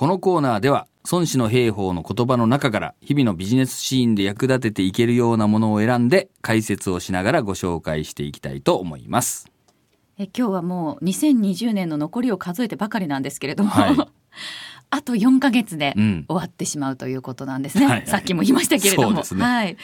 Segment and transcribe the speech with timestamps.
[0.00, 9.50] このコーナーでは孫子の兵法の言葉の中から日々のビジネスシーンで役立てていけるようなものを選んで解説をしながらご紹介していきたいと思います。
[10.16, 13.96] え今日はもう2020年の残りを数えてばかりなんですけれども、はい。
[14.88, 16.24] あと4ヶ月でうん。
[16.28, 17.98] 終わってしまうということなんですね、はい。
[17.98, 18.06] はい。
[18.06, 19.20] さっきも言いましたけれども。
[19.20, 19.22] ね。
[19.44, 19.76] はい。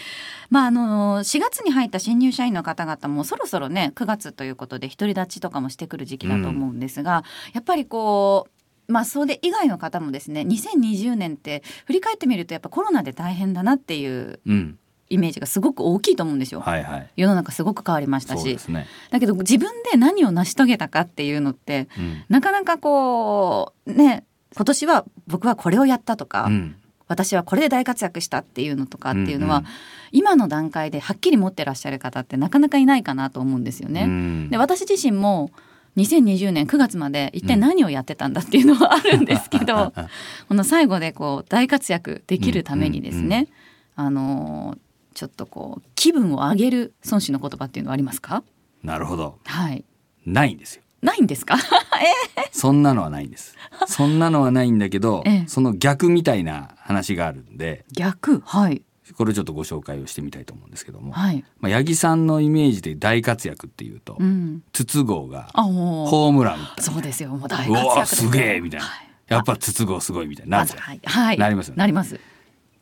[0.48, 7.22] まああの4月に入った新入社員の方々もそろそろね9月ということで独り立ちとかもしてくる時期だと思うんですが、
[7.52, 8.55] やっぱりこう
[8.88, 14.78] まあそれ以外の方もですね2020年って振り返ってみるとやっぱコロナで大変だなっていううん。
[15.08, 16.60] イメージがすごく大きいと思うんですよ。
[16.60, 17.10] はいはい。
[17.16, 18.88] 世の中すごく変わりましたしね。
[19.12, 22.24] だけど自分で何を成し遂げたかっていうのってうん。
[22.28, 24.24] なかなかこうね
[24.56, 26.76] 今年は僕はこれをやったとか、うん。
[27.06, 29.70] 私はこれで大活躍したっていうのとかっていうのは、うんうん
[30.12, 34.04] 今の段階ではっきり持ってらっしゃる方ってなかなかいないかなと思うんですよね。
[34.04, 35.50] うんで私自身も
[35.96, 39.92] 2020年9月まで一体何をやってたんだっていうのはあるんですけど、
[40.48, 43.48] この最後でこう大活躍できるためにですね、
[43.96, 44.76] あの
[45.14, 48.42] ちょっとこう気分を上げる孫子の言葉っていうのはありますか？
[48.82, 49.38] なるほど。
[49.44, 49.84] はい。
[50.26, 50.82] ないんですよ。
[51.02, 51.56] ないんですか？
[52.52, 53.56] そんなのはないんです。
[53.86, 55.44] そんなのはないんだけど、 ええ。
[55.46, 58.42] その逆みたいな話があるんで、逆？
[58.44, 58.82] はい
[59.14, 61.44] これちょっとご紹介をしてみたいと思うんですけども、はい。
[61.60, 64.62] まあ、八木さんのイメージで大活躍っていうと、うん。
[64.72, 66.58] 筒香がホームラン。
[66.80, 67.30] そうですよ。
[67.30, 69.08] もう大う活躍すげえみたいな、はい。
[69.28, 71.78] やっぱ筒香すごいみたいになるじゃん、はい、はい、なりますよね。
[71.78, 72.20] なります。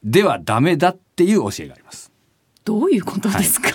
[0.03, 2.13] ではダメだっていう教えがあります。
[2.65, 3.71] どういうことですか、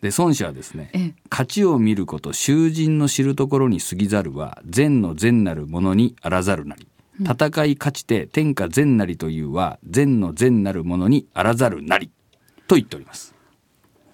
[0.00, 1.14] で孫子はですねええ。
[1.30, 6.88] 勝ちを見ること囚人の知るところに過ぎざるは善の善なるものにあらざるなり
[7.22, 12.10] 戦い勝ちて天下善なりというは善の善なるものにあらざるなり
[12.68, 13.34] と言っております。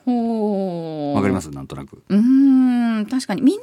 [0.04, 1.48] ほわかります？
[1.48, 2.02] すなんとなく。
[2.08, 3.06] うーん。
[3.06, 3.42] 確かに。
[3.42, 3.58] みん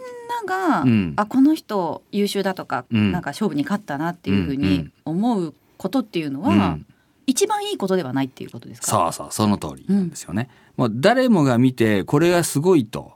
[0.47, 1.13] なが、うん。
[1.15, 3.11] あこの人優秀だとか、うん。
[3.11, 6.85] なんか勝負に勝ったなっていうふうにん思うことっていうのは、うん。
[7.27, 8.87] 一番いいことではないっていうことですか？
[8.87, 13.13] そうそうその通りなんですよね、もう誰もが見てこれがすごいと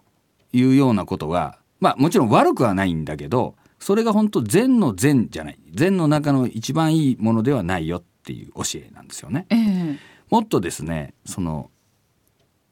[0.51, 5.59] いうようなことがまあもちろん悪くはないんだけどそれが本当善の善じゃない。
[5.73, 9.45] 善の中の一番いいものではないよっていう教えなんですよね。
[9.49, 9.99] ええ。
[10.29, 11.71] もっとですねその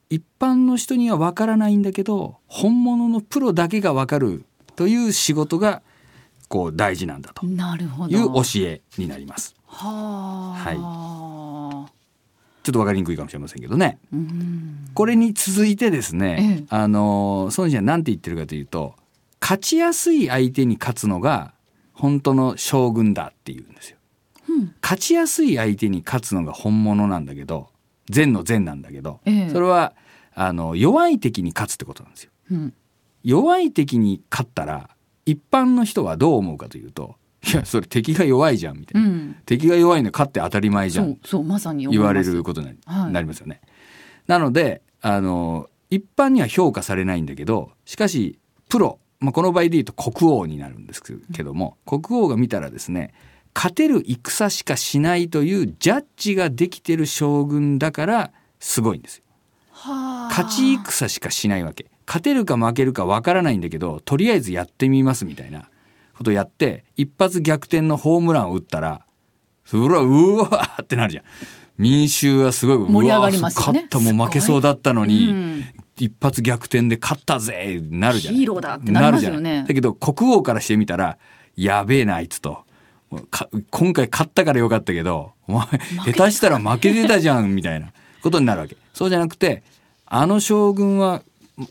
[0.10, 4.46] 一般の人にはわからないんだけど本物のプロだけがわかる
[4.76, 5.82] という仕事が
[6.48, 7.46] こう大事なんだと。
[7.46, 9.56] いう教えになります。
[9.66, 10.56] は
[11.86, 11.92] あ、
[12.64, 14.00] ちょっとわかりにくいかもしれませんけどね。
[14.14, 14.90] うん。
[14.94, 16.66] これに続いてですね、ええ。
[16.70, 18.96] あの孫子は何て言ってるかというと
[19.42, 21.54] 勝ちやすい相手に勝つのが
[21.94, 23.98] 本当の将軍だっていうんですよ。
[24.50, 24.76] うん。
[24.82, 27.70] 勝ちやすい相手に勝つのが本物なんだけど
[28.10, 29.50] 善の善なんだけど、ええ。
[29.50, 29.94] それは
[30.34, 32.32] あの弱い敵に勝つってことなんですよ。
[32.52, 32.74] うん。
[33.24, 34.90] 弱い敵に勝ったら
[35.26, 37.16] 一般の人はどう思うかというと
[37.46, 39.36] いやそれ敵が弱いじゃんみたいな、うん。
[39.46, 43.62] 敵が弱いの勝って当たり前じゃそんうそうまさに言われることになり,、ますよね。
[44.28, 48.40] なのであの一般には評価されないんだけどしかし
[48.70, 53.14] プロ、まあ、この場合で言うと国王になるんですけども、国王が見たらですね
[53.56, 59.24] 勝てる戦しかしないというジャッジができてる将軍だからすごいんですよ。
[59.72, 60.28] はあ。
[60.30, 61.88] 勝ち戦しかしないわけ。
[62.06, 65.70] 勝てるか負けるかわからないんだけどとりあえずやってみますみたいな
[66.16, 69.06] ことやって一発逆転のホームランを打ったら
[69.66, 71.24] それはうわーってなるじゃん。
[71.78, 73.80] 民衆はすごい盛り上がりますよね。
[73.80, 75.66] うわ勝ったもう負けそうだったのに、うん
[76.00, 79.36] 一発逆転で勝ったぜなるじゃんヒーローだってなりますよね。
[79.36, 81.18] なるじゃんだけど国王からしてみたら
[81.56, 82.66] やべえなあいつと。
[83.72, 85.66] 今回勝ったからよかったけどお前
[86.14, 88.76] 下手したら負けてたじゃんみたいな ことになるわけ。
[88.94, 89.64] そうじゃなくて
[90.06, 91.24] あの将軍は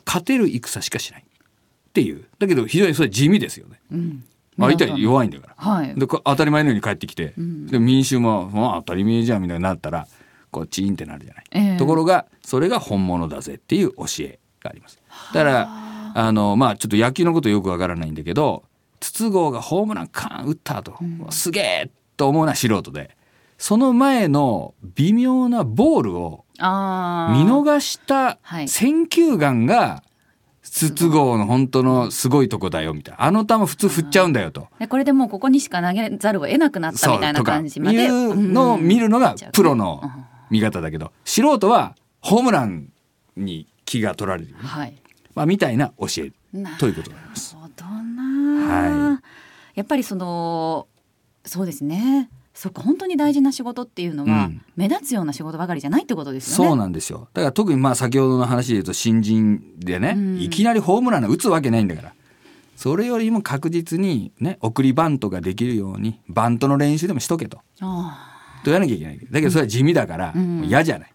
[0.07, 1.23] 勝てる戦しかしない。
[1.23, 2.25] っていう。
[2.39, 3.81] だけど非常にそれ地味ですよね。
[3.91, 4.25] うん。
[4.59, 5.55] 相手は弱いんだから。
[5.57, 5.95] はい。
[5.95, 7.67] でこ当たり前のように帰ってきて、ん。
[7.67, 10.07] で民衆も、まあ、当たり前じゃんみたいになったら
[10.51, 11.77] こうチーンってなるじゃない、ええ。
[11.77, 14.99] ところがそれが本物だぜっていう教えがあります。
[15.33, 15.69] だから
[16.15, 16.33] あ。
[16.33, 18.65] のまあちょっと野球のことよくわからないんだけど
[19.01, 20.95] 筒香がホームランカーン打った後、
[21.31, 23.17] すげえと思うのは素人で。
[23.59, 28.69] その前の微妙なボールをあ見逃したはい。
[28.69, 30.03] 選球眼が
[30.63, 33.25] 筒香の本当のすごいとこだよみたいな。
[33.25, 34.69] あの球普通振っちゃうんだよと。
[34.79, 38.05] でこれでもうここにしか投げざるを得なくなったみたいな感じまで。
[38.05, 40.11] いうのを見るのがプロのうん
[40.51, 42.91] 見方だけど素人はホームラン
[43.37, 44.95] に気が取られるはい。
[45.35, 46.33] まあ、みたいな教え。
[46.53, 47.55] なということになります。
[47.55, 49.23] るほどな、は
[49.75, 50.89] やっぱりその
[51.45, 52.31] そうですね。
[52.55, 54.63] そっか本当に大事な仕事っていうのは、うん。
[54.77, 56.69] 目立つような仕事ばかりじゃないってことですよね。
[56.71, 57.29] そうなんですよ。
[57.35, 60.41] だから特にまあ先ほどの話で言うと新人でね、うん。
[60.41, 62.13] いきなりホームラン打つわけないんだから。
[62.75, 67.61] それよりも確実にね送りバントができるようにバントの練習でもしとけと。
[67.81, 68.36] あ
[68.67, 69.19] と言わなきゃいけない。
[69.19, 70.35] だけどそれは地味だから
[70.65, 71.11] 嫌じゃない。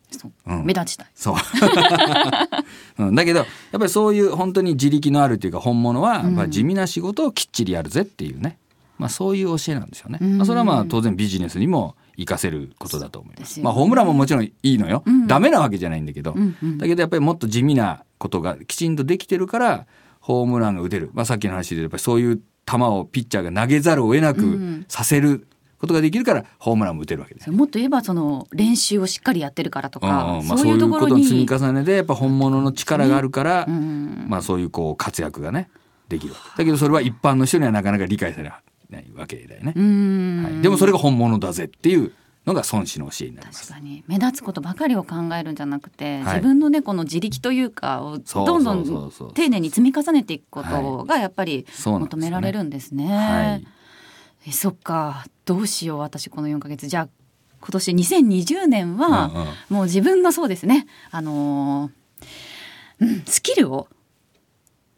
[0.48, 0.54] う。
[0.54, 0.66] うん。
[0.66, 1.08] 目立ちたい。
[1.14, 1.36] そう、
[3.04, 6.36] うん、だけどやっぱりそういう本当に自力のあるというか本物は、うん。
[6.36, 8.58] まあ、地味な仕事をきっちりやるぜっていうね、
[8.98, 10.38] まあ、そういう教えなんですよね、うん。
[10.38, 13.46] まあ、それはまあ当然ビジネスにも活かせることだと思いま。
[13.46, 13.56] す。
[13.56, 13.66] すよね。
[13.66, 15.28] まあ、ホームランももちろんいいのよ、うん。
[15.28, 16.78] ダメなわけじゃないんだけど、うんうん。
[16.78, 19.86] だけどやっぱりもっと地味なことがきちんとできてるから
[20.20, 24.86] ホームランが打てる、まあ、さっきの話でやっぱりそういう球をピッチャーが投げざるを得なくうん。
[24.88, 25.48] させる
[25.82, 27.48] ことができるからホームランも打てるわけです。
[27.48, 27.54] よ。
[27.54, 30.48] もっと言えばその練習をしっかりやってるからとか、うんうん。
[30.48, 34.26] まあ、そういうところのに積み重ねでやっぱ本物の力があるから、うん。
[34.30, 35.70] まあそういうこう活躍がね
[36.08, 36.36] できる。
[36.56, 38.54] だけどそれは一般の人にはなかなか理解され
[38.90, 40.44] ないわけだよね、うん。
[40.44, 42.12] はい、でもそれが本物だぜっていう
[42.46, 43.68] のが孫子の教えになります。
[43.68, 46.24] 確かに目立つことばかりを考えるんじゃなくて、はい。
[46.36, 53.64] 自分のねこの自力というかをどんどん丁寧に積み重ねていくことがやっぱり求められるんですね。
[54.42, 55.26] はいえそっか。
[55.46, 56.88] どうしよう私この4ヶ月。
[56.88, 57.10] じゃあ
[57.60, 60.88] 今年2020年は、もう自分のそうですね。
[61.12, 63.88] あのーうん、スキルを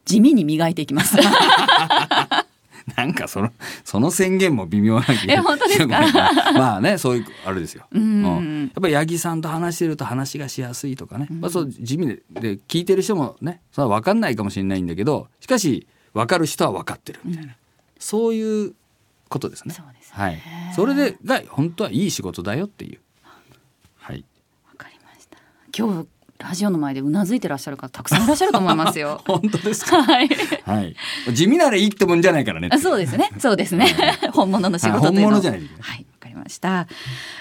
[0.05, 1.17] 地味に磨いていきます。
[2.97, 3.51] なんかその
[3.83, 8.71] その宣言も微妙な気がえ本当です まあねそういうあれですよ、うん。
[8.73, 17.55] やっぱり八木さんと話してると話がしやすいとかね、まあ、そう地味でで聞いてる人もねそれは分かんないかもしれないんだけどしかし分かる人は分かってるみたいな、
[17.97, 18.73] そういう
[19.33, 19.73] ことですね。
[19.73, 20.41] そうですねはい、
[20.75, 22.99] それでが本当はいい仕事だよっていう。
[23.97, 24.23] はい。
[24.69, 25.37] わかりました
[25.75, 26.07] 今日
[26.37, 29.21] ラジオの前でうなずいてらっしゃる方たくさんいらっしゃると思いますよ。
[29.25, 30.03] 本当ですか？
[30.03, 30.29] はい。
[30.65, 30.95] はい。
[31.33, 32.69] 地味ならいいってもんじゃないからね。
[32.71, 33.31] あそうですね。
[33.39, 33.87] そうですね。
[34.33, 36.87] 本物の仕事というのはい本物じゃないはい、わかりました。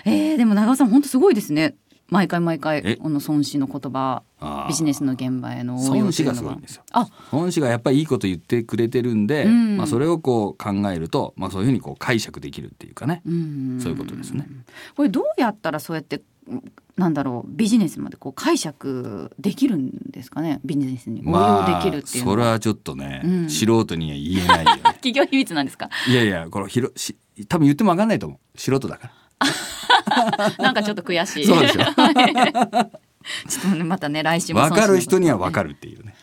[0.05, 1.75] えー、でも長尾さん本当すごいですね。
[2.13, 2.59] 毎回毎え？
[2.59, 4.23] 回この孫子の言葉
[4.69, 6.83] ビジネスの現場への応用孫子ががすごいんですよ。
[6.93, 13.23] あ、孫子がやっぱりいいこと言ってくれてるんで、うんまあそれをこう考えると、まあそういうふうにこう解釈できるっていうかね。
[13.27, 14.47] うんそういうことですね。
[14.95, 16.63] これどうやったらそうやってうん
[16.99, 20.61] なんだろうビジネスまでこう解釈できるんですかね？
[20.67, 24.83] ビジネスに応用できるっていうのは、それはちょっとね、うん素人には言えないよね。
[25.01, 25.89] 企業秘密なんですか？
[26.09, 27.17] いやいや、これひろし
[27.49, 28.59] 多分言っても分かんないと思う。
[28.59, 29.13] 素人だから。
[30.59, 31.47] なんかちょっと悔しい。
[31.47, 31.85] そうですよ。
[31.85, 36.15] ちょっとねまたね来週も分かる人にはか分かるっていうね。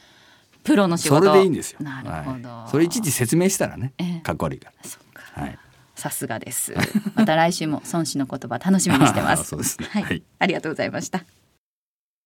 [0.64, 1.80] プロの仕そ事れでいいんですよ。
[1.82, 2.72] なるほど、はい。
[2.72, 5.24] それいちいち説明したらねええ、かっこ悪いかそっか。
[5.38, 5.44] ら。
[5.44, 5.60] はい。
[5.96, 6.74] さすがです。
[7.16, 9.46] また来週も孫子の言葉楽しみにしてます。
[9.50, 9.88] そうですね。
[9.92, 10.24] はい、はい。
[10.40, 11.24] ありがとうございました